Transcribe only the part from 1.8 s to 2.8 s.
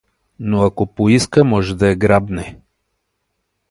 я грабне.